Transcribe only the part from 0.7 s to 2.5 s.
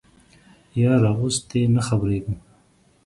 یاره اوس تې نه خبریږم